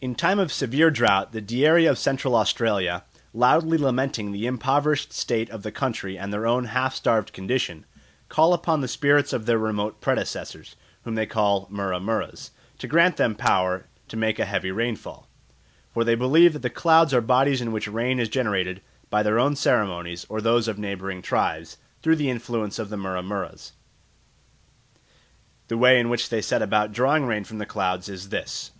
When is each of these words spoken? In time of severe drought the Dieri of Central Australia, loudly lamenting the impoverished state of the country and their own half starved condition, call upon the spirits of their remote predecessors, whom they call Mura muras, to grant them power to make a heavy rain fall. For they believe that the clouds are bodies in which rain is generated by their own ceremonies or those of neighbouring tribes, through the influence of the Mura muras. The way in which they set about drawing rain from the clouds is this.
In 0.00 0.16
time 0.16 0.40
of 0.40 0.52
severe 0.52 0.90
drought 0.90 1.30
the 1.30 1.40
Dieri 1.40 1.86
of 1.86 1.98
Central 1.98 2.34
Australia, 2.34 3.04
loudly 3.32 3.78
lamenting 3.78 4.32
the 4.32 4.44
impoverished 4.44 5.12
state 5.12 5.48
of 5.50 5.62
the 5.62 5.70
country 5.70 6.18
and 6.18 6.32
their 6.32 6.48
own 6.48 6.64
half 6.64 6.96
starved 6.96 7.32
condition, 7.32 7.86
call 8.28 8.52
upon 8.52 8.80
the 8.80 8.88
spirits 8.88 9.32
of 9.32 9.46
their 9.46 9.56
remote 9.56 10.00
predecessors, 10.00 10.74
whom 11.04 11.14
they 11.14 11.26
call 11.26 11.68
Mura 11.70 12.00
muras, 12.00 12.50
to 12.78 12.88
grant 12.88 13.18
them 13.18 13.36
power 13.36 13.86
to 14.08 14.16
make 14.16 14.40
a 14.40 14.46
heavy 14.46 14.72
rain 14.72 14.96
fall. 14.96 15.28
For 15.92 16.02
they 16.02 16.16
believe 16.16 16.54
that 16.54 16.62
the 16.62 16.70
clouds 16.70 17.14
are 17.14 17.20
bodies 17.20 17.60
in 17.60 17.70
which 17.70 17.86
rain 17.86 18.18
is 18.18 18.28
generated 18.28 18.82
by 19.10 19.22
their 19.22 19.38
own 19.38 19.54
ceremonies 19.54 20.26
or 20.28 20.40
those 20.40 20.66
of 20.66 20.76
neighbouring 20.76 21.22
tribes, 21.22 21.78
through 22.02 22.16
the 22.16 22.30
influence 22.30 22.80
of 22.80 22.90
the 22.90 22.98
Mura 22.98 23.22
muras. 23.22 23.72
The 25.68 25.78
way 25.78 26.00
in 26.00 26.08
which 26.08 26.30
they 26.30 26.42
set 26.42 26.60
about 26.62 26.92
drawing 26.92 27.24
rain 27.26 27.44
from 27.44 27.58
the 27.58 27.64
clouds 27.64 28.08
is 28.08 28.30
this. 28.30 28.70